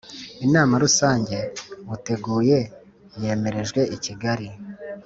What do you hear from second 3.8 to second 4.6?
i Kigali